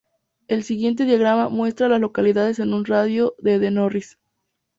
El 0.47 0.63
siguiente 0.63 1.05
diagrama 1.05 1.49
muestra 1.49 1.85
a 1.85 1.89
las 1.89 2.01
localidades 2.01 2.57
en 2.57 2.73
un 2.73 2.85
radio 2.85 3.35
de 3.37 3.59
de 3.59 3.69
Norris. 3.69 4.17